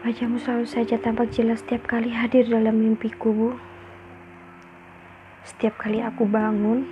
[0.00, 3.50] Wajahmu selalu saja tampak jelas setiap kali hadir dalam mimpiku, Bu.
[5.44, 6.88] Setiap kali aku bangun,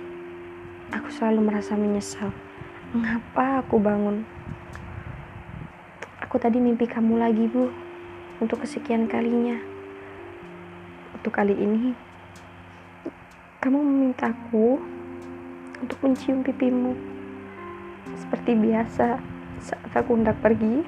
[0.93, 2.29] aku selalu merasa menyesal.
[2.93, 4.21] Mengapa aku bangun?
[6.21, 7.73] Aku tadi mimpi kamu lagi, Bu.
[8.45, 9.57] Untuk kesekian kalinya.
[11.17, 11.97] Untuk kali ini,
[13.57, 14.77] kamu memintaku
[15.81, 16.93] untuk mencium pipimu.
[18.21, 19.17] Seperti biasa,
[19.57, 20.85] saat aku hendak pergi,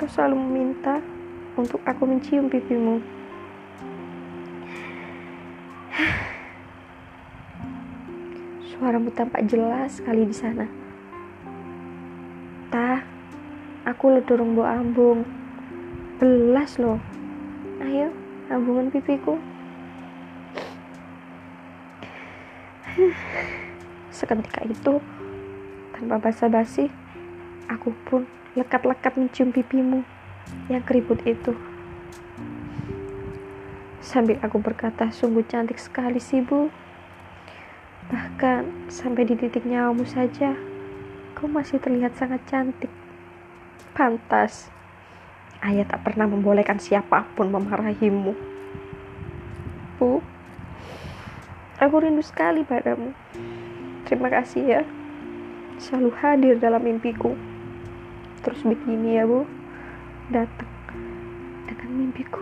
[0.00, 1.19] kau selalu meminta
[1.58, 3.02] untuk aku mencium pipimu.
[8.70, 10.66] Suaramu tampak jelas sekali di sana.
[12.70, 13.02] Tah,
[13.82, 15.26] aku lo dorong bu ambung.
[16.22, 17.00] Belas loh.
[17.82, 18.12] Ayo,
[18.52, 19.40] ambungan pipiku.
[24.12, 25.00] Seketika itu,
[25.96, 26.92] tanpa basa-basi,
[27.66, 30.04] aku pun lekat-lekat mencium pipimu
[30.70, 31.52] yang keriput itu.
[34.00, 36.72] Sambil aku berkata, sungguh cantik sekali sih bu.
[38.10, 40.56] Bahkan sampai di titik nyawamu saja,
[41.38, 42.90] kau masih terlihat sangat cantik.
[43.94, 44.72] Pantas,
[45.62, 48.34] ayah tak pernah membolehkan siapa pun memarahimu.
[50.00, 50.24] Bu,
[51.78, 53.12] aku rindu sekali padamu.
[54.08, 54.82] Terima kasih ya,
[55.78, 57.36] selalu hadir dalam mimpiku.
[58.40, 59.44] Terus begini ya bu,
[60.30, 60.70] datang
[61.66, 62.38] dengan mimpiku.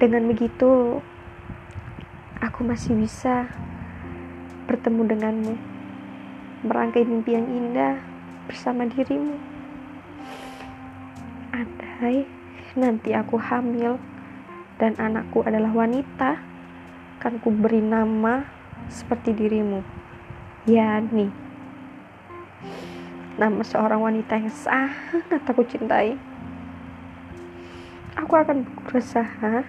[0.00, 1.04] Dengan begitu,
[2.40, 3.44] aku masih bisa
[4.64, 5.54] bertemu denganmu,
[6.64, 8.00] merangkai mimpi yang indah
[8.48, 9.36] bersama dirimu.
[11.52, 12.24] Andai
[12.72, 14.00] nanti aku hamil
[14.80, 16.40] dan anakku adalah wanita,
[17.20, 18.48] kan ku beri nama
[18.88, 19.84] seperti dirimu,
[20.64, 21.47] Yani
[23.38, 26.18] nama seorang wanita yang sangat aku cintai.
[28.18, 29.62] Aku akan berusaha,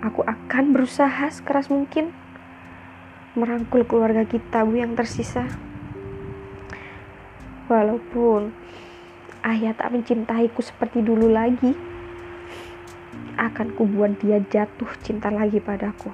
[0.00, 2.16] aku akan berusaha sekeras mungkin
[3.36, 5.44] merangkul keluarga kita bu yang tersisa.
[7.68, 8.56] Walaupun
[9.44, 11.76] ayah tak mencintaiku seperti dulu lagi,
[13.36, 16.08] akan kubuat dia jatuh cinta lagi padaku.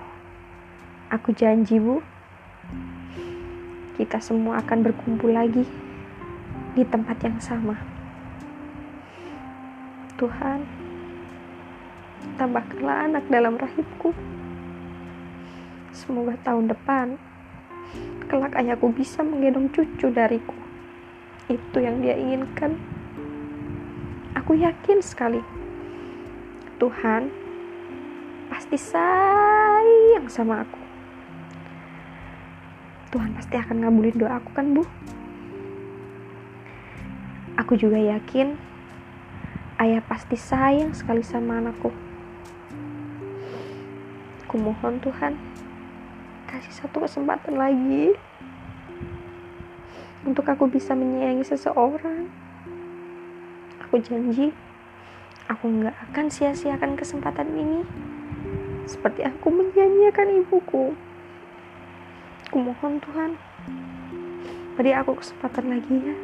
[1.14, 2.02] Aku janji bu,
[3.94, 5.62] kita semua akan berkumpul lagi
[6.72, 7.76] di tempat yang sama.
[10.16, 10.64] Tuhan,
[12.38, 14.14] tambahkanlah anak dalam rahimku.
[15.92, 17.20] Semoga tahun depan
[18.32, 20.56] kelak ayahku bisa menggendong cucu dariku.
[21.52, 22.80] Itu yang dia inginkan.
[24.32, 25.44] Aku yakin sekali
[26.80, 27.30] Tuhan
[28.50, 30.82] pasti sayang sama aku.
[33.12, 34.82] Tuhan pasti akan ngabulin doaku kan, Bu?
[37.60, 38.56] Aku juga yakin
[39.76, 41.92] ayah pasti sayang sekali sama anakku.
[44.48, 45.36] Aku mohon Tuhan,
[46.48, 48.16] kasih satu kesempatan lagi
[50.24, 52.30] untuk aku bisa menyayangi seseorang.
[53.84, 54.56] Aku janji,
[55.50, 57.84] aku nggak akan sia-siakan kesempatan ini.
[58.88, 60.96] Seperti aku menyanyiakan ibuku.
[62.48, 63.36] Aku mohon Tuhan,
[64.76, 66.16] beri aku kesempatan lagi ya.